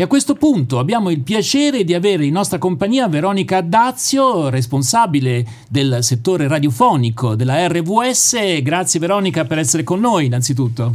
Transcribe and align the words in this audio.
E 0.00 0.04
a 0.04 0.06
questo 0.06 0.34
punto 0.34 0.78
abbiamo 0.78 1.10
il 1.10 1.20
piacere 1.20 1.84
di 1.84 1.92
avere 1.92 2.24
in 2.24 2.32
nostra 2.32 2.56
compagnia 2.56 3.06
Veronica 3.06 3.60
Dazio, 3.60 4.48
responsabile 4.48 5.44
del 5.68 5.98
settore 6.00 6.48
radiofonico 6.48 7.34
della 7.34 7.68
RVS. 7.68 8.62
Grazie 8.62 8.98
Veronica 8.98 9.44
per 9.44 9.58
essere 9.58 9.84
con 9.84 10.00
noi 10.00 10.24
innanzitutto. 10.24 10.94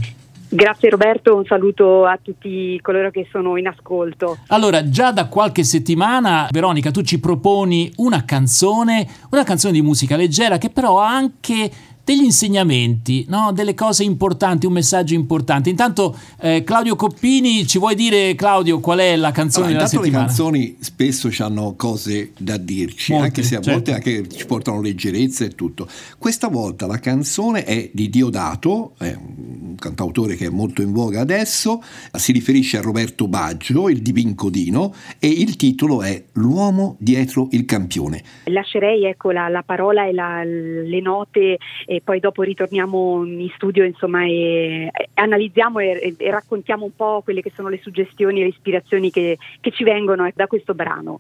Grazie 0.50 0.90
Roberto, 0.90 1.36
un 1.36 1.46
saluto 1.46 2.06
a 2.06 2.18
tutti 2.20 2.80
coloro 2.82 3.12
che 3.12 3.28
sono 3.30 3.58
in 3.58 3.68
ascolto. 3.68 4.40
Allora, 4.48 4.90
già 4.90 5.12
da 5.12 5.28
qualche 5.28 5.64
settimana, 5.64 6.48
Veronica, 6.50 6.90
tu 6.90 7.04
ci 7.04 7.20
proponi 7.20 7.92
una 7.98 8.26
canzone, 8.26 9.08
una 9.30 9.44
canzone 9.44 9.74
di 9.74 9.84
musica 9.84 10.16
leggera 10.16 10.58
che 10.58 10.72
però 10.72 11.00
ha 11.00 11.14
anche 11.14 11.70
degli 12.06 12.24
insegnamenti, 12.24 13.26
no? 13.28 13.52
delle 13.52 13.74
cose 13.74 14.04
importanti, 14.04 14.68
un 14.68 14.74
messaggio 14.74 15.16
importante. 15.16 15.72
Intanto 15.72 16.16
eh, 16.40 16.64
Claudio 16.64 16.96
Coppini, 16.96 17.66
ci 17.66 17.80
vuoi 17.80 17.96
dire 17.96 18.36
Claudio 18.36 18.80
qual 18.80 19.00
è 19.00 19.16
la 19.16 19.32
canzone 19.32 19.66
allora, 19.66 19.86
della 19.86 19.90
settimana? 19.90 20.20
le 20.20 20.26
canzoni 20.28 20.76
spesso 20.80 21.30
hanno 21.44 21.74
cose 21.76 22.32
da 22.38 22.58
dirci, 22.58 23.12
Molte, 23.12 23.28
anche 23.28 23.44
se 23.44 23.56
a 23.56 23.62
certo. 23.62 23.72
volte 23.72 23.94
anche 23.94 24.30
ci 24.30 24.46
portano 24.46 24.82
leggerezza 24.82 25.46
e 25.46 25.50
tutto. 25.50 25.88
Questa 26.20 26.48
volta 26.48 26.86
la 26.86 27.00
canzone 27.00 27.64
è 27.64 27.90
di 27.92 28.08
Diodato, 28.10 28.94
è 29.00 29.18
un 29.18 29.76
cantautore 29.76 30.36
che 30.36 30.46
è 30.46 30.50
molto 30.50 30.84
in 30.84 30.92
voga 30.92 31.22
adesso, 31.22 31.82
si 32.14 32.32
riferisce 32.32 32.78
a 32.78 32.82
Roberto 32.82 33.28
Baggio, 33.28 33.90
il 33.90 34.04
divincodino, 34.04 34.94
e 35.18 35.28
il 35.28 35.56
titolo 35.56 36.04
è 36.04 36.24
L'uomo 36.34 36.98
dietro 37.00 37.48
il 37.52 37.66
campione. 37.66 38.22
Lascerei 38.46 39.06
ecco, 39.06 39.32
la, 39.32 39.50
la 39.50 39.64
parola 39.64 40.06
e 40.06 40.14
la, 40.14 40.44
le 40.44 41.02
note 41.02 41.58
e 41.96 42.02
poi 42.02 42.20
dopo 42.20 42.42
ritorniamo 42.42 43.24
in 43.26 43.50
studio 43.56 43.84
insomma, 43.84 44.26
e, 44.26 44.90
e 44.92 45.10
analizziamo 45.14 45.80
e, 45.80 46.16
e, 46.18 46.32
raccontiamo 46.32 46.86
un 46.86 46.96
po' 46.96 47.22
quelle 47.24 47.42
che 47.42 47.52
sono 47.56 47.70
le 47.70 47.80
suggestioni 47.82 48.40
e 48.40 48.44
le 48.44 48.50
ispirazioni 48.50 49.12
che, 49.12 49.38
che 49.60 49.72
ci 49.72 49.84
vengono 49.84 50.30
da 50.34 50.48
questo 50.48 50.74
brano. 50.74 51.20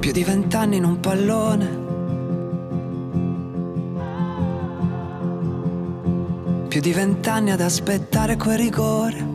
Più 0.00 0.12
di 0.12 0.24
vent'anni 0.24 0.76
in 0.76 0.84
un 0.84 0.98
pallone 0.98 1.79
più 6.80 6.92
di 6.92 6.92
vent'anni 6.92 7.50
ad 7.50 7.60
aspettare 7.60 8.36
quel 8.36 8.56
rigore. 8.56 9.26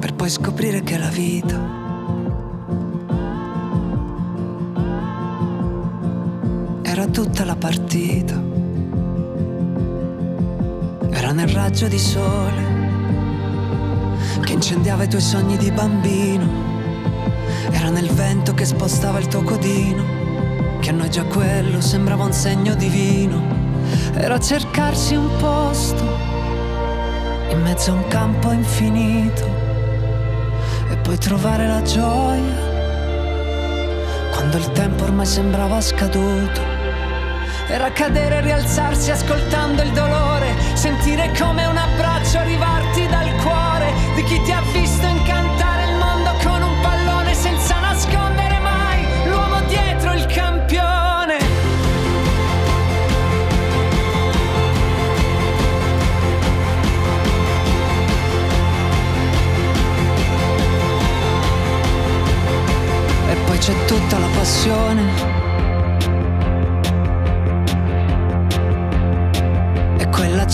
Per 0.00 0.14
poi 0.14 0.30
scoprire 0.30 0.82
che 0.82 0.96
la 0.96 1.08
vita 1.08 1.60
era 6.82 7.06
tutta 7.06 7.44
la 7.44 7.56
partita. 7.56 8.42
Era 11.10 11.32
nel 11.32 11.48
raggio 11.48 11.86
di 11.86 11.98
sole 11.98 12.62
che 14.42 14.52
incendiava 14.54 15.04
i 15.04 15.08
tuoi 15.08 15.22
sogni 15.22 15.58
di 15.58 15.70
bambino. 15.70 16.48
Era 17.70 17.90
nel 17.90 18.08
vento 18.08 18.54
che 18.54 18.64
spostava 18.64 19.18
il 19.18 19.28
tuo 19.28 19.42
codino 19.42 20.23
che 20.84 20.90
a 20.90 20.92
noi 20.92 21.08
già 21.08 21.24
quello 21.24 21.80
sembrava 21.80 22.24
un 22.24 22.32
segno 22.34 22.74
divino. 22.74 23.42
Era 24.12 24.38
cercarsi 24.38 25.14
un 25.14 25.34
posto 25.38 26.04
in 27.48 27.62
mezzo 27.62 27.90
a 27.90 27.94
un 27.94 28.06
campo 28.08 28.52
infinito 28.52 29.46
e 30.90 30.96
poi 30.96 31.16
trovare 31.16 31.66
la 31.66 31.80
gioia 31.80 32.72
quando 34.34 34.58
il 34.58 34.72
tempo 34.72 35.04
ormai 35.04 35.24
sembrava 35.24 35.80
scaduto. 35.80 36.60
Era 37.66 37.90
cadere 37.90 38.36
e 38.36 38.40
rialzarsi 38.42 39.10
ascoltando 39.10 39.80
il 39.80 39.90
dolore, 39.92 40.54
sentire 40.74 41.32
come 41.38 41.64
un 41.64 41.78
abbraccio 41.78 42.36
arrivarti 42.36 43.06
dal 43.06 43.30
cuore 43.36 43.43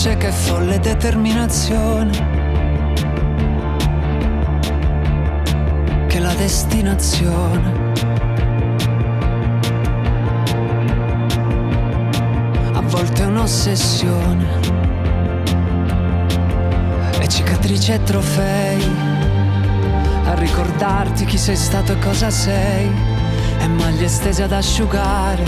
E 0.00 0.02
quella 0.02 0.16
cieca 0.16 0.28
e 0.28 0.32
folle 0.32 0.78
determinazione. 0.78 2.10
Che 6.06 6.18
la 6.18 6.32
destinazione. 6.34 7.92
A 12.72 12.80
volte 12.80 13.22
è 13.22 13.26
un'ossessione. 13.26 14.46
E 17.20 17.28
cicatrici 17.28 17.92
e 17.92 18.02
trofei 18.02 18.88
a 20.24 20.34
ricordarti 20.34 21.26
chi 21.26 21.36
sei 21.36 21.56
stato 21.56 21.92
e 21.92 21.98
cosa 21.98 22.30
sei, 22.30 22.90
e 23.58 23.68
maglie 23.68 24.08
stese 24.08 24.44
ad 24.44 24.52
asciugare, 24.52 25.44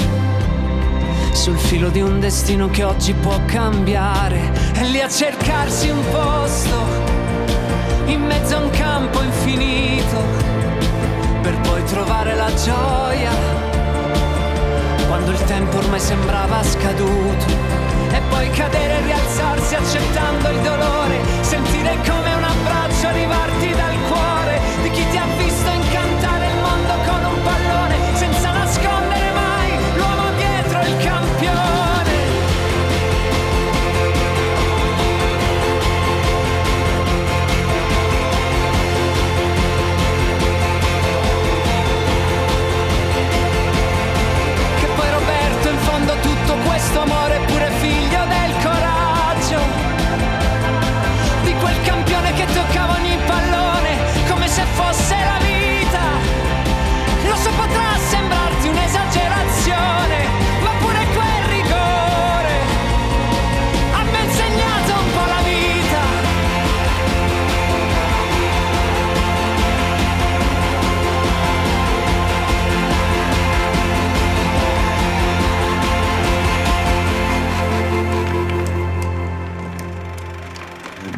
sul 1.32 1.58
filo 1.58 1.88
di 1.88 2.00
un 2.00 2.20
destino 2.20 2.68
che 2.68 2.84
oggi 2.84 3.14
può 3.14 3.38
cambiare, 3.46 4.52
e 4.74 4.84
lì 4.84 5.00
a 5.00 5.08
cercarsi 5.08 5.88
un 5.88 6.02
posto, 6.10 6.76
in 8.06 8.22
mezzo 8.22 8.56
a 8.56 8.60
un 8.60 8.70
campo 8.70 9.22
infinito, 9.22 10.22
per 11.42 11.58
poi 11.60 11.82
trovare 11.84 12.34
la 12.34 12.52
gioia, 12.54 13.30
quando 15.08 15.30
il 15.30 15.44
tempo 15.44 15.78
ormai 15.78 16.00
sembrava 16.00 16.62
scaduto, 16.62 17.46
e 18.10 18.20
poi 18.28 18.50
cadere 18.50 18.98
e 18.98 19.02
rialzarsi 19.02 19.74
accettando 19.74 20.48
il 20.50 20.58
dolore, 20.60 21.20
sentire 21.40 21.96
come 22.06 22.34
un 22.34 22.44
abbraccio 22.44 23.06
arrivarti 23.06 23.70
dal 23.70 23.96
cuore 24.08 24.41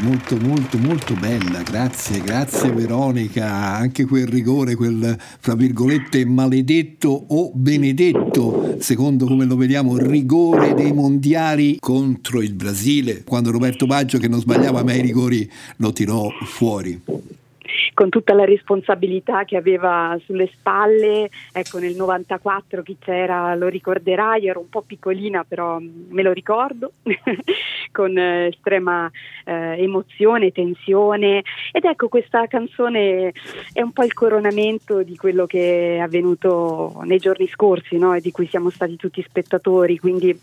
molto 0.04 0.36
molto 0.36 0.76
molto 0.76 1.14
bella, 1.14 1.62
grazie, 1.62 2.20
grazie 2.20 2.70
Veronica, 2.70 3.74
anche 3.74 4.04
quel 4.04 4.26
rigore, 4.26 4.74
quel 4.74 5.16
fra 5.40 5.54
virgolette 5.54 6.26
maledetto 6.26 7.08
o 7.28 7.50
benedetto, 7.54 8.76
secondo 8.80 9.24
come 9.24 9.46
lo 9.46 9.56
vediamo, 9.56 9.96
rigore 9.96 10.74
dei 10.74 10.92
mondiali 10.92 11.78
contro 11.80 12.42
il 12.42 12.52
Brasile, 12.52 13.24
quando 13.24 13.50
Roberto 13.50 13.86
Baggio 13.86 14.18
che 14.18 14.28
non 14.28 14.40
sbagliava 14.40 14.84
mai 14.84 14.98
i 14.98 15.02
rigori 15.02 15.50
lo 15.76 15.92
tirò 15.92 16.28
fuori. 16.44 17.00
Con 17.94 18.10
tutta 18.10 18.34
la 18.34 18.44
responsabilità 18.44 19.44
che 19.44 19.56
aveva 19.56 20.18
sulle 20.24 20.50
spalle. 20.52 21.30
Ecco, 21.52 21.78
nel 21.78 21.94
94 21.94 22.82
chi 22.82 22.96
c'era 22.98 23.54
lo 23.54 23.68
ricorderà, 23.68 24.36
io 24.36 24.50
ero 24.50 24.60
un 24.60 24.68
po' 24.68 24.82
piccolina, 24.82 25.44
però 25.44 25.78
me 25.80 26.22
lo 26.22 26.32
ricordo, 26.32 26.92
con 27.92 28.18
eh, 28.18 28.48
estrema 28.48 29.10
eh, 29.44 29.82
emozione, 29.82 30.52
tensione. 30.52 31.42
Ed 31.72 31.84
ecco, 31.84 32.08
questa 32.08 32.46
canzone 32.48 33.32
è 33.72 33.80
un 33.80 33.92
po' 33.92 34.02
il 34.02 34.12
coronamento 34.12 35.02
di 35.02 35.16
quello 35.16 35.46
che 35.46 35.96
è 35.96 35.98
avvenuto 36.00 37.00
nei 37.04 37.18
giorni 37.18 37.46
scorsi, 37.48 37.96
no? 37.96 38.12
e 38.14 38.20
di 38.20 38.32
cui 38.32 38.48
siamo 38.48 38.70
stati 38.70 38.96
tutti 38.96 39.22
spettatori. 39.22 39.98
Quindi 39.98 40.38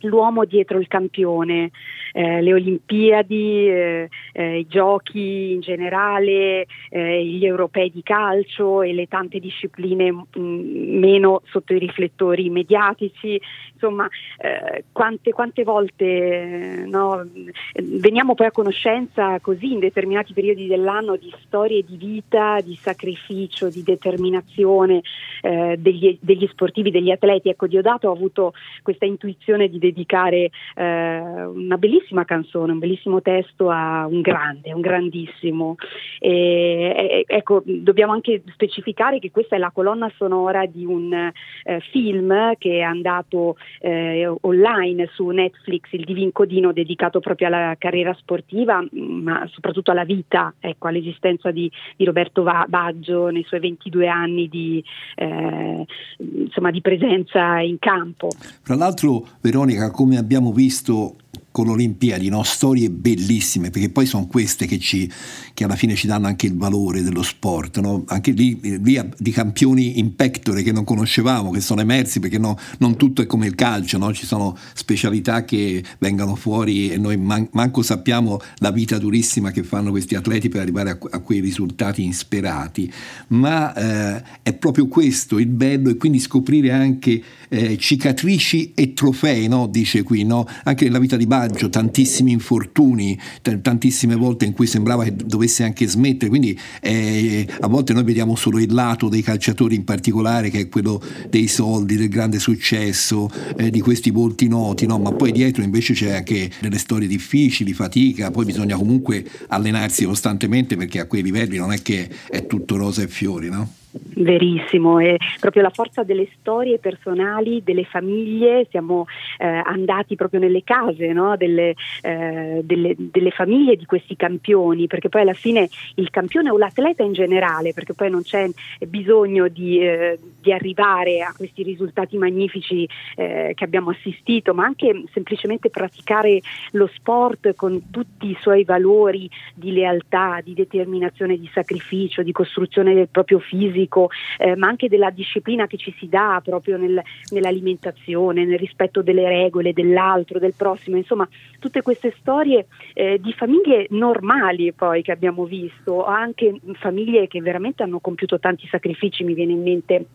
l'uomo 0.00 0.44
dietro 0.44 0.78
il 0.78 0.88
campione, 0.88 1.70
eh, 2.12 2.40
le 2.40 2.52
Olimpiadi, 2.52 3.68
eh, 3.68 4.08
eh, 4.32 4.58
i 4.58 4.66
giochi 4.66 5.52
in 5.52 5.60
generale, 5.60 6.66
eh, 6.90 7.24
gli 7.24 7.44
europei 7.44 7.90
di 7.90 8.02
calcio 8.02 8.82
e 8.82 8.92
le 8.92 9.06
tante 9.06 9.38
discipline 9.38 10.10
mh, 10.12 10.24
mm, 10.38 10.98
meno 10.98 11.42
sotto 11.46 11.74
i 11.74 11.78
riflettori 11.78 12.50
mediatici, 12.50 13.40
insomma 13.72 14.08
eh, 14.38 14.84
quante, 14.92 15.32
quante, 15.32 15.62
volte 15.64 16.84
no, 16.86 17.26
veniamo 17.74 18.34
poi 18.34 18.46
a 18.46 18.50
conoscenza 18.50 19.38
così 19.40 19.72
in 19.72 19.78
determinati 19.78 20.32
periodi 20.32 20.66
dell'anno 20.66 21.16
di 21.16 21.32
storie 21.44 21.82
di 21.82 21.96
vita, 21.96 22.60
di 22.60 22.74
sacrificio, 22.76 23.68
di 23.68 23.82
determinazione 23.82 25.00
eh, 25.42 25.76
degli, 25.78 26.18
degli, 26.20 26.46
sportivi, 26.48 26.90
degli 26.90 27.10
atleti. 27.10 27.48
Ecco, 27.48 27.66
Diodato 27.66 28.08
ha 28.08 28.12
avuto 28.12 28.52
questa 28.82 29.06
intuizione 29.06 29.68
di 29.68 29.78
dedicare 29.90 30.50
una 30.74 31.76
bellissima 31.76 32.24
canzone, 32.24 32.72
un 32.72 32.78
bellissimo 32.78 33.20
testo 33.20 33.70
a 33.70 34.06
un 34.06 34.20
grande, 34.20 34.72
un 34.72 34.80
grandissimo. 34.80 35.76
E, 36.18 37.24
ecco, 37.26 37.62
dobbiamo 37.64 38.12
anche 38.12 38.42
specificare 38.52 39.18
che 39.18 39.30
questa 39.30 39.56
è 39.56 39.58
la 39.58 39.70
colonna 39.72 40.10
sonora 40.16 40.66
di 40.66 40.84
un 40.84 41.12
eh, 41.12 41.80
film 41.90 42.54
che 42.58 42.78
è 42.78 42.82
andato 42.82 43.56
eh, 43.80 44.30
online 44.42 45.08
su 45.12 45.28
Netflix, 45.28 45.92
il 45.92 46.04
Divin 46.04 46.32
Codino, 46.32 46.72
dedicato 46.72 47.20
proprio 47.20 47.48
alla 47.48 47.74
carriera 47.78 48.14
sportiva, 48.14 48.84
ma 48.92 49.48
soprattutto 49.52 49.90
alla 49.90 50.04
vita, 50.04 50.54
ecco, 50.60 50.88
all'esistenza 50.88 51.50
di, 51.50 51.70
di 51.96 52.04
Roberto 52.04 52.42
Baggio 52.42 53.28
nei 53.28 53.44
suoi 53.44 53.60
22 53.60 54.08
anni 54.08 54.48
di, 54.48 54.82
eh, 55.16 55.84
insomma, 56.18 56.70
di 56.70 56.80
presenza 56.80 57.60
in 57.60 57.78
campo. 57.78 58.28
Tra 58.62 58.74
l'altro, 58.74 59.26
Veronica, 59.40 59.79
come 59.88 60.18
abbiamo 60.18 60.52
visto 60.52 61.16
con 61.52 61.66
l'Olimpiadi, 61.66 62.28
no? 62.28 62.42
storie 62.44 62.90
bellissime, 62.90 63.70
perché 63.70 63.90
poi 63.90 64.06
sono 64.06 64.26
queste 64.26 64.66
che, 64.66 64.78
ci, 64.78 65.10
che, 65.52 65.64
alla 65.64 65.74
fine 65.74 65.94
ci 65.96 66.06
danno 66.06 66.28
anche 66.28 66.46
il 66.46 66.56
valore 66.56 67.02
dello 67.02 67.22
sport, 67.22 67.80
no? 67.80 68.04
anche 68.06 68.30
lì, 68.30 68.58
lì, 68.62 69.00
di 69.18 69.30
campioni 69.32 69.98
in 69.98 70.14
pectore 70.14 70.62
che 70.62 70.70
non 70.70 70.84
conoscevamo, 70.84 71.50
che 71.50 71.60
sono 71.60 71.80
emersi, 71.80 72.20
perché 72.20 72.38
no, 72.38 72.56
non 72.78 72.96
tutto 72.96 73.22
è 73.22 73.26
come 73.26 73.46
il 73.46 73.54
calcio, 73.54 73.98
ci 74.12 74.26
sono 74.26 74.56
specialità 74.74 75.44
che 75.44 75.82
vengono 75.98 76.36
fuori 76.36 76.90
e 76.90 76.98
noi 76.98 77.16
man- 77.16 77.48
manco 77.52 77.82
sappiamo 77.82 78.38
la 78.58 78.70
vita 78.70 78.98
durissima 78.98 79.50
che 79.50 79.62
fanno 79.62 79.90
questi 79.90 80.14
atleti 80.14 80.48
per 80.48 80.60
arrivare 80.60 80.90
a, 80.90 80.98
a 81.10 81.18
quei 81.18 81.40
risultati 81.40 82.04
insperati, 82.04 82.92
ma 83.28 83.74
eh, 83.74 84.22
è 84.42 84.52
proprio 84.54 84.86
questo 84.86 85.38
il 85.38 85.48
bello 85.48 85.90
e 85.90 85.96
quindi 85.96 86.20
scoprire 86.20 86.70
anche 86.70 87.22
eh, 87.48 87.76
cicatrici 87.76 88.72
e 88.74 88.92
trofei, 88.92 89.48
dice 89.68 90.02
qui, 90.02 90.26
anche 90.62 90.84
nella 90.84 90.98
vita 90.98 91.16
di 91.16 91.26
Bari 91.26 91.38
coraggio, 91.50 91.68
tantissimi 91.68 92.32
infortuni, 92.32 93.18
t- 93.42 93.60
tantissime 93.60 94.14
volte 94.14 94.44
in 94.44 94.52
cui 94.52 94.66
sembrava 94.66 95.04
che 95.04 95.14
dovesse 95.14 95.64
anche 95.64 95.86
smettere, 95.86 96.28
quindi 96.28 96.58
eh, 96.80 97.46
a 97.60 97.66
volte 97.66 97.92
noi 97.92 98.04
vediamo 98.04 98.36
solo 98.36 98.58
il 98.58 98.72
lato 98.72 99.08
dei 99.08 99.22
calciatori 99.22 99.74
in 99.74 99.84
particolare 99.84 100.50
che 100.50 100.60
è 100.60 100.68
quello 100.68 101.02
dei 101.28 101.48
soldi, 101.48 101.96
del 101.96 102.08
grande 102.08 102.38
successo, 102.38 103.30
eh, 103.56 103.70
di 103.70 103.80
questi 103.80 104.10
volti 104.10 104.48
noti, 104.48 104.86
no? 104.86 104.98
ma 104.98 105.12
poi 105.12 105.32
dietro 105.32 105.62
invece 105.62 105.94
c'è 105.94 106.12
anche 106.12 106.50
delle 106.60 106.78
storie 106.78 107.08
difficili, 107.08 107.72
fatica, 107.72 108.30
poi 108.30 108.44
bisogna 108.44 108.76
comunque 108.76 109.24
allenarsi 109.48 110.04
costantemente 110.04 110.76
perché 110.76 111.00
a 111.00 111.06
quei 111.06 111.22
livelli 111.22 111.56
non 111.56 111.72
è 111.72 111.82
che 111.82 112.08
è 112.28 112.46
tutto 112.46 112.76
rosa 112.76 113.02
e 113.02 113.08
fiori. 113.08 113.48
No? 113.48 113.78
Verissimo, 114.20 114.98
è 114.98 115.16
proprio 115.38 115.62
la 115.62 115.70
forza 115.70 116.02
delle 116.02 116.28
storie 116.38 116.78
personali, 116.78 117.62
delle 117.64 117.84
famiglie, 117.84 118.66
siamo 118.68 119.06
eh, 119.38 119.46
andati 119.46 120.14
proprio 120.14 120.40
nelle 120.40 120.62
case 120.62 121.12
no? 121.12 121.36
delle, 121.36 121.74
eh, 122.02 122.60
delle, 122.62 122.94
delle, 122.98 123.30
famiglie 123.30 123.76
di 123.76 123.86
questi 123.86 124.16
campioni, 124.16 124.86
perché 124.86 125.08
poi 125.08 125.22
alla 125.22 125.32
fine 125.32 125.68
il 125.94 126.10
campione 126.10 126.50
o 126.50 126.58
l'atleta 126.58 127.02
in 127.02 127.14
generale, 127.14 127.72
perché 127.72 127.94
poi 127.94 128.10
non 128.10 128.22
c'è 128.22 128.46
bisogno 128.86 129.48
di, 129.48 129.80
eh, 129.80 130.18
di 130.40 130.52
arrivare 130.52 131.22
a 131.22 131.32
questi 131.34 131.62
risultati 131.62 132.18
magnifici 132.18 132.86
eh, 133.16 133.52
che 133.54 133.64
abbiamo 133.64 133.90
assistito, 133.90 134.52
ma 134.52 134.64
anche 134.64 135.04
semplicemente 135.12 135.70
praticare 135.70 136.40
lo 136.72 136.90
sport 136.92 137.54
con 137.54 137.90
tutti 137.90 138.28
i 138.28 138.36
suoi 138.40 138.64
valori 138.64 139.30
di 139.54 139.72
lealtà, 139.72 140.40
di 140.44 140.52
determinazione, 140.52 141.38
di 141.38 141.48
sacrificio, 141.54 142.22
di 142.22 142.32
costruzione 142.32 142.92
del 142.92 143.08
proprio 143.08 143.38
fisico 143.38 143.68
fisico, 143.70 144.09
eh, 144.38 144.56
ma 144.56 144.68
anche 144.68 144.88
della 144.88 145.10
disciplina 145.10 145.66
che 145.66 145.76
ci 145.76 145.94
si 145.98 146.08
dà 146.08 146.40
proprio 146.44 146.76
nel, 146.76 147.00
nell'alimentazione, 147.30 148.44
nel 148.44 148.58
rispetto 148.58 149.02
delle 149.02 149.28
regole, 149.28 149.72
dell'altro, 149.72 150.38
del 150.38 150.54
prossimo, 150.56 150.96
insomma 150.96 151.28
tutte 151.58 151.82
queste 151.82 152.14
storie 152.18 152.66
eh, 152.94 153.18
di 153.20 153.32
famiglie 153.32 153.86
normali 153.90 154.72
poi 154.72 155.02
che 155.02 155.12
abbiamo 155.12 155.44
visto, 155.44 156.04
anche 156.04 156.54
famiglie 156.74 157.26
che 157.26 157.40
veramente 157.40 157.82
hanno 157.82 158.00
compiuto 158.00 158.38
tanti 158.38 158.66
sacrifici, 158.66 159.24
mi 159.24 159.34
viene 159.34 159.52
in 159.52 159.62
mente 159.62 160.06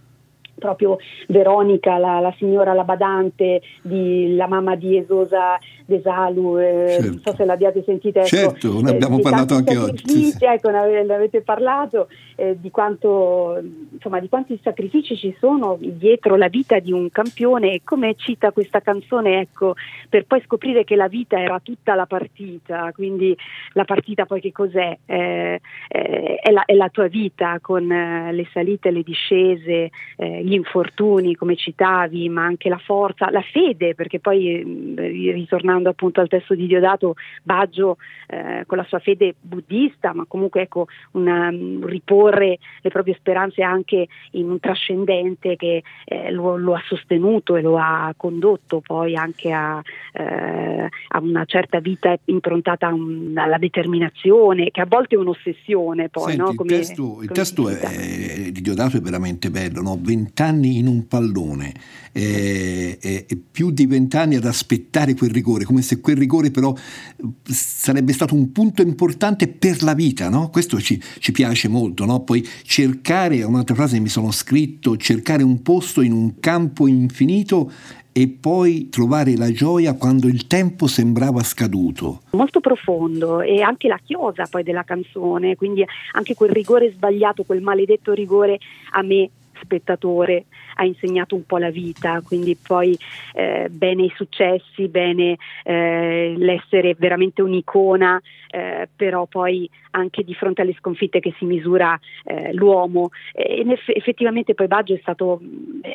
proprio 0.57 0.97
Veronica, 1.27 1.97
la, 1.97 2.19
la 2.19 2.33
signora 2.38 2.74
la 2.74 2.83
badante, 2.83 3.62
di, 3.81 4.36
la 4.36 4.47
mamma 4.47 4.75
di 4.75 4.97
Esosa 4.97 5.57
Desalu, 5.87 6.57
eh, 6.57 6.87
certo. 6.89 7.05
non 7.05 7.19
so 7.19 7.35
se 7.35 7.45
l'abbiate 7.45 7.83
sentita. 7.85 8.21
Ecco, 8.21 8.27
certo, 8.27 8.81
ne 8.81 8.89
abbiamo 8.89 9.19
eh, 9.19 9.21
parlato 9.21 9.53
anche 9.53 9.77
oggi. 9.77 10.33
Ecco, 10.39 10.69
ne 10.71 11.13
avete 11.13 11.41
parlato 11.41 12.07
eh, 12.35 12.57
di, 12.59 12.71
quanto, 12.71 13.61
insomma, 13.91 14.19
di 14.19 14.27
quanti 14.27 14.59
sacrifici 14.63 15.15
ci 15.15 15.35
sono 15.39 15.77
dietro 15.79 16.35
la 16.37 16.47
vita 16.47 16.79
di 16.79 16.91
un 16.91 17.11
campione 17.11 17.73
e 17.73 17.81
come 17.83 18.15
cita 18.15 18.51
questa 18.51 18.79
canzone, 18.79 19.41
ecco, 19.41 19.75
per 20.09 20.25
poi 20.25 20.41
scoprire 20.43 20.83
che 20.83 20.95
la 20.95 21.07
vita 21.07 21.39
era 21.39 21.59
tutta 21.59 21.93
la 21.93 22.07
partita, 22.07 22.91
quindi 22.91 23.37
la 23.73 23.85
partita 23.85 24.25
poi 24.25 24.41
che 24.41 24.51
cos'è? 24.51 24.97
Eh, 25.05 25.61
eh, 25.87 26.35
è, 26.41 26.51
la, 26.51 26.65
è, 26.65 26.73
la, 26.73 26.89
tua 26.89 27.07
vita 27.07 27.59
con 27.61 27.91
eh, 27.91 28.33
le 28.33 28.47
salite, 28.51 28.89
le 28.89 29.03
discese, 29.03 29.91
gli 30.17 30.53
infortuni 30.53 31.35
come 31.35 31.55
citavi, 31.55 32.27
ma 32.29 32.43
anche 32.43 32.69
la 32.69 32.77
forza, 32.77 33.29
la 33.29 33.41
fede, 33.41 33.93
perché 33.93 34.19
poi 34.19 34.63
ritornando 34.95 35.75
tornando 35.75 35.89
appunto 35.89 36.22
al 36.22 36.27
testo 36.27 36.56
di 36.56 36.68
Diodato, 36.68 37.16
Baggio 37.44 37.98
eh, 38.27 38.63
con 38.66 38.77
la 38.77 38.86
sua 38.86 39.00
fede 39.00 39.36
buddista, 39.39 40.13
ma 40.13 40.25
comunque 40.27 40.62
ecco, 40.62 40.88
una, 41.12 41.50
um, 41.50 41.86
riporre 41.86 42.57
le 42.81 42.89
proprie 42.89 43.16
speranze 43.16 43.62
anche 43.62 44.07
in 44.31 44.50
un 44.50 44.60
trascendente 44.60 45.56
che 45.56 45.83
eh, 46.06 46.31
lo, 46.31 46.56
lo, 46.57 46.73
ha 46.73 46.81
sostenuto 46.88 47.56
e 47.56 47.61
lo 47.61 47.78
ha 47.78 48.14
condotto 48.16 48.81
poi 48.81 49.16
anche 49.16 49.52
a, 49.52 49.81
eh, 50.14 50.90
a 51.07 51.19
una 51.19 51.45
certa 51.45 51.80
vita 51.80 52.16
improntata 52.26 52.88
un, 52.88 53.33
alla 53.35 53.57
determinazione, 53.57 54.71
che 54.71 54.81
a 54.81 54.85
volte 54.88 55.16
è 55.16 55.18
un'ossessione 55.18 56.09
poi. 56.09 56.33
Senti, 56.33 56.38
no? 56.40 56.54
come, 56.56 56.73
il 56.73 56.80
testo, 56.80 57.21
il 57.21 57.30
testo 57.30 57.69
è, 57.69 58.52
di 58.52 58.61
Diodato 58.61 58.97
è 58.97 59.02
veramente 59.02 59.49
bello, 59.49 59.81
no? 59.81 59.99
vent'anni 60.02 60.78
in 60.78 60.88
un 60.88 61.07
pallone, 61.07 61.73
eh, 62.11 63.26
più 63.52 63.71
di 63.71 63.85
vent'anni 63.85 64.35
ad 64.35 64.45
aspettare 64.45 65.14
quel 65.16 65.31
rigore 65.31 65.65
come 65.66 65.81
se 65.81 66.00
quel 66.00 66.18
rigore 66.18 66.52
però 66.52 66.74
sarebbe 67.44 68.14
stato 68.14 68.36
un 68.36 68.52
punto 68.52 68.81
importante 68.81 69.48
per 69.48 69.84
la 69.84 69.94
vita, 69.94 70.30
no? 70.30 70.50
Questo 70.50 70.80
ci, 70.80 71.02
ci 71.19 71.31
piace 71.31 71.68
molto, 71.68 72.06
no? 72.06 72.22
Poi 72.22 72.48
cercare, 72.64 73.44
un'altra 73.44 73.76
frase 73.76 73.95
che 73.95 74.02
mi 74.02 74.10
sono 74.10 74.31
scritto, 74.31 74.98
cercare 74.98 75.44
un 75.44 75.62
posto 75.62 76.02
in 76.02 76.12
un 76.12 76.40
campo 76.40 76.88
infinito 76.88 77.72
e 78.18 78.30
poi 78.30 78.88
trovare 78.88 79.36
la 79.36 79.52
gioia 79.52 79.94
quando 79.94 80.28
il 80.28 80.48
tempo 80.48 80.88
sembrava 80.88 81.44
scaduto. 81.44 82.22
Molto 82.31 82.62
profondo 82.62 83.42
e 83.42 83.62
anche 83.62 83.90
la 83.90 84.00
chiosa 84.02 84.45
poi 84.50 84.64
della 84.64 84.84
canzone, 84.84 85.57
quindi 85.57 85.86
anche 86.14 86.34
quel 86.34 86.52
rigore 86.52 86.92
sbagliato, 86.92 87.44
quel 87.44 87.62
maledetto 87.62 88.14
rigore 88.14 88.57
a 88.92 89.02
me 89.02 89.30
spettatore 89.66 90.45
ha 90.76 90.86
insegnato 90.86 91.36
un 91.36 91.45
po' 91.45 91.57
la 91.57 91.69
vita, 91.69 92.22
quindi 92.26 92.56
poi 92.56 92.98
eh, 93.34 93.68
bene 93.69 94.04
i 94.04 94.14
successi, 94.16 94.88
bene 94.88 95.38
eh, 95.64 96.34
l'essere 96.38 96.95
veramente 96.98 97.42
un'icona, 97.42 98.22
eh, 98.50 98.88
però 98.95 99.26
poi 99.26 99.69
anche 99.92 100.24
di 100.24 100.34
fronte 100.34 100.62
alle 100.62 100.76
sconfitte 100.78 101.19
che 101.19 101.34
si 101.38 101.45
misura 101.45 102.00
eh, 102.24 102.54
l'uomo. 102.54 103.10
E 103.34 103.66
effettivamente 103.88 104.54
poi 104.54 104.68
Baggio 104.68 104.94
è, 104.94 105.00
stato, 105.00 105.42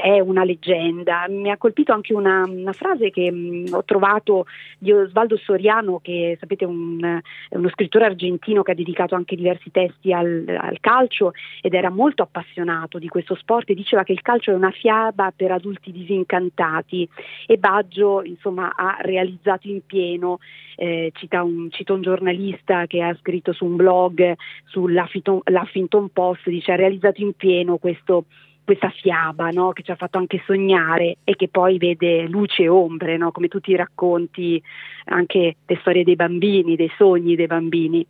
è 0.03 0.21
una 0.21 0.45
leggenda. 0.45 1.27
Mi 1.29 1.51
ha 1.51 1.57
colpito 1.57 1.93
anche 1.93 2.15
una, 2.15 2.45
una 2.47 2.73
frase 2.73 3.11
che 3.11 3.31
mh, 3.31 3.69
ho 3.73 3.85
trovato 3.85 4.47
di 4.79 4.93
Osvaldo 4.93 5.37
Soriano, 5.37 5.99
che 6.01 6.37
sapete 6.39 6.65
è 6.65 6.69
un, 6.69 7.21
uno 7.51 7.69
scrittore 7.71 8.05
argentino 8.05 8.63
che 8.63 8.73
ha 8.73 8.75
dedicato 8.75 9.15
anche 9.15 9.37
diversi 9.37 9.71
testi 9.71 10.13
al, 10.13 10.45
al 10.47 10.79
calcio 10.81 11.33
ed 11.61 11.75
era 11.75 11.91
molto 11.91 12.23
appassionato 12.23 12.99
di 12.99 13.09
questo 13.09 13.35
sport 13.35 13.71
e 13.71 13.75
diceva 13.75 14.05
che 14.05 14.13
il 14.13 14.23
calcio 14.23 14.51
è 14.51 14.55
una 14.55 14.71
fiaba 14.71 15.33
per 15.35 15.53
adulti 15.53 15.93
disincantati 15.93 17.09
e 17.47 17.57
Baggio 17.57 18.23
insomma 18.23 18.73
ha 18.75 18.99
realizzato 19.01 19.69
in 19.69 19.85
pieno 19.85 20.39
eh, 20.77 21.13
cita, 21.15 21.43
un, 21.43 21.71
cita, 21.71 21.93
un, 21.93 22.01
giornalista 22.01 22.87
che 22.87 23.03
ha 23.03 23.15
scritto 23.21 23.53
su 23.53 23.67
un 23.67 23.77
blog 23.77 24.35
sull'Huffington 24.67 26.09
Post, 26.11 26.49
dice 26.49 26.73
ha 26.73 26.77
realizzato 26.77 27.21
in 27.21 27.35
pieno 27.35 27.77
questo 27.77 28.25
questa 28.71 28.91
fiaba 28.91 29.49
no? 29.49 29.73
che 29.73 29.83
ci 29.83 29.91
ha 29.91 29.97
fatto 29.97 30.19
anche 30.19 30.41
sognare 30.47 31.17
e 31.25 31.35
che 31.35 31.49
poi 31.49 31.77
vede 31.77 32.29
luce 32.29 32.63
e 32.63 32.69
ombre, 32.69 33.17
no? 33.17 33.33
come 33.33 33.49
tutti 33.49 33.73
i 33.73 33.77
racconti, 33.77 34.63
anche 35.07 35.57
le 35.67 35.79
storie 35.81 36.05
dei 36.05 36.15
bambini, 36.15 36.77
dei 36.77 36.91
sogni 36.97 37.35
dei 37.35 37.49
bambini. 37.49 38.07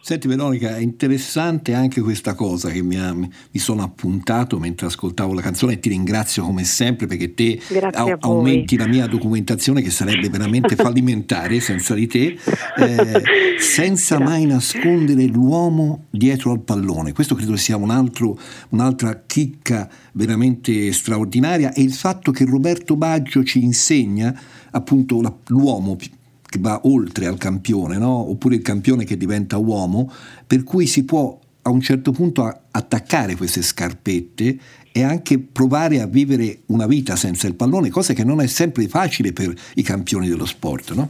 Senti 0.00 0.26
Veronica, 0.28 0.76
è 0.76 0.80
interessante 0.80 1.74
anche 1.74 2.00
questa 2.00 2.34
cosa 2.34 2.70
che 2.70 2.80
mi, 2.82 2.96
ha, 2.96 3.12
mi, 3.12 3.28
sono 3.52 3.82
appuntato 3.82 4.58
mentre 4.58 4.86
ascoltavo 4.86 5.34
la 5.34 5.42
canzone 5.42 5.74
e 5.74 5.78
ti 5.80 5.90
ringrazio 5.90 6.44
come 6.44 6.64
sempre 6.64 7.06
perché 7.06 7.34
te 7.34 7.60
a, 7.92 8.16
aumenti 8.20 8.78
la 8.78 8.86
mia 8.86 9.06
documentazione 9.06 9.82
che 9.82 9.90
sarebbe 9.90 10.30
veramente 10.30 10.76
fallimentare 10.76 11.60
senza 11.60 11.92
di 11.92 12.06
te, 12.06 12.38
eh, 12.78 13.22
senza 13.58 14.18
mai 14.18 14.46
nascondere 14.46 15.26
l'uomo 15.26 16.06
dietro 16.08 16.52
al 16.52 16.60
pallone. 16.60 17.12
Questo 17.12 17.34
credo 17.34 17.56
sia 17.56 17.76
un 17.76 17.90
altro, 17.90 18.38
un'altra 18.70 19.24
chicca 19.26 19.97
veramente 20.12 20.92
straordinaria 20.92 21.72
e 21.72 21.82
il 21.82 21.92
fatto 21.92 22.30
che 22.30 22.44
Roberto 22.44 22.96
Baggio 22.96 23.44
ci 23.44 23.62
insegna 23.62 24.38
appunto 24.70 25.42
l'uomo 25.46 25.96
che 25.96 26.58
va 26.58 26.80
oltre 26.84 27.26
al 27.26 27.36
campione, 27.36 27.98
no? 27.98 28.30
oppure 28.30 28.56
il 28.56 28.62
campione 28.62 29.04
che 29.04 29.16
diventa 29.16 29.58
uomo, 29.58 30.10
per 30.46 30.64
cui 30.64 30.86
si 30.86 31.04
può 31.04 31.38
a 31.62 31.70
un 31.70 31.80
certo 31.80 32.12
punto 32.12 32.60
attaccare 32.70 33.36
queste 33.36 33.62
scarpette 33.62 34.58
e 34.90 35.02
anche 35.02 35.38
provare 35.38 36.00
a 36.00 36.06
vivere 36.06 36.60
una 36.66 36.86
vita 36.86 37.14
senza 37.14 37.46
il 37.46 37.54
pallone, 37.54 37.90
cosa 37.90 38.14
che 38.14 38.24
non 38.24 38.40
è 38.40 38.46
sempre 38.46 38.88
facile 38.88 39.32
per 39.32 39.54
i 39.74 39.82
campioni 39.82 40.28
dello 40.28 40.46
sport. 40.46 40.94
No? 40.94 41.08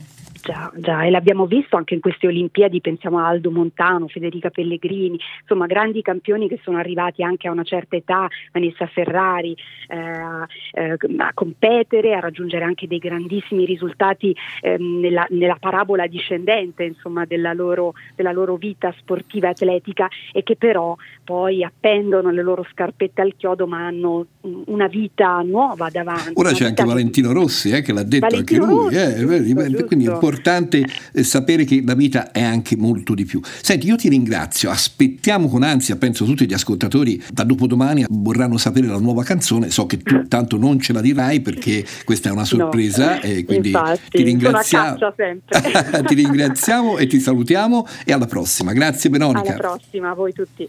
Già, 0.49 0.73
già, 0.77 1.05
e 1.05 1.11
l'abbiamo 1.11 1.45
visto 1.45 1.77
anche 1.77 1.93
in 1.93 2.01
queste 2.01 2.27
Olimpiadi, 2.27 2.81
pensiamo 2.81 3.19
a 3.19 3.27
Aldo 3.27 3.51
Montano, 3.51 4.09
Federica 4.09 4.49
Pellegrini, 4.49 5.21
insomma 5.43 5.67
grandi 5.67 6.01
campioni 6.01 6.49
che 6.49 6.59
sono 6.63 6.79
arrivati 6.79 7.23
anche 7.23 7.49
a 7.49 7.51
una 7.51 7.65
certa 7.65 7.97
età, 7.97 8.27
Vanessa 8.51 8.87
Ferrari, 8.87 9.55
eh, 9.89 10.07
eh, 10.73 10.97
a 11.19 11.31
competere, 11.35 12.15
a 12.15 12.21
raggiungere 12.21 12.65
anche 12.65 12.87
dei 12.87 12.97
grandissimi 12.97 13.67
risultati 13.67 14.35
eh, 14.63 14.79
nella, 14.79 15.27
nella, 15.29 15.59
parabola 15.61 16.07
discendente 16.07 16.85
insomma, 16.85 17.27
della, 17.27 17.53
loro, 17.53 17.93
della 18.15 18.33
loro 18.33 18.57
vita 18.57 18.95
sportiva 18.97 19.49
e 19.49 19.51
atletica 19.51 20.09
e 20.33 20.43
che 20.43 20.57
però 20.57 20.97
poi 21.25 21.63
appendono 21.63 22.31
le 22.31 22.43
loro 22.43 22.65
scarpette 22.73 23.21
al 23.21 23.35
chiodo 23.37 23.67
ma 23.67 23.85
hanno 23.85 24.25
una 24.41 24.87
vita 24.87 25.43
nuova 25.43 25.91
davanti. 25.91 26.33
Ora 26.37 26.53
c'è 26.53 26.65
anche 26.65 26.85
Valentino 26.85 27.33
Rossi 27.33 27.71
eh, 27.71 27.83
che 27.83 27.93
l'ha 27.93 28.03
detto 28.03 28.29
Valentino 28.29 28.65
anche 28.65 28.75
lui, 28.75 28.95
eh, 28.95 29.23
Rossi, 29.27 29.55
giusto, 29.55 29.85
quindi 29.85 30.05
giusto 30.07 30.15
importante 30.15 30.37
eh, 30.41 31.23
sapere 31.23 31.65
che 31.65 31.83
la 31.85 31.95
vita 31.95 32.31
è 32.33 32.43
anche 32.43 32.77
molto 32.77 33.15
di 33.15 33.25
più. 33.25 33.41
Senti, 33.61 33.87
io 33.87 33.97
ti 33.97 34.09
ringrazio, 34.09 34.71
aspettiamo 34.71 35.49
con 35.49 35.63
ansia, 35.63 35.97
penso 35.97 36.25
tutti 36.25 36.47
gli 36.47 36.53
ascoltatori 36.53 37.23
da 37.33 37.45
dopodomani 37.45 38.05
vorranno 38.09 38.57
sapere 38.57 38.87
la 38.87 38.99
nuova 38.99 39.23
canzone, 39.23 39.71
so 39.71 39.87
che 39.87 39.99
tu 39.99 40.27
tanto 40.29 40.57
non 40.57 40.81
ce 40.81 40.93
la 40.93 41.01
dirai 41.01 41.41
perché 41.41 41.85
questa 42.05 42.29
è 42.29 42.33
una 42.33 42.45
sorpresa 42.45 43.15
no, 43.15 43.21
e 43.23 43.45
quindi 43.45 43.69
infatti, 43.69 44.01
ti 44.11 44.23
ringraziamo. 44.23 44.97
ti 46.07 46.15
ringraziamo 46.15 46.99
e 46.99 47.07
ti 47.07 47.21
salutiamo 47.21 47.87
e 48.05 48.13
alla 48.13 48.27
prossima. 48.27 48.73
Grazie 48.73 49.11
Veronica. 49.11 49.49
Alla 49.49 49.59
prossima, 49.59 50.11
a 50.11 50.15
voi 50.15 50.33
tutti. 50.33 50.69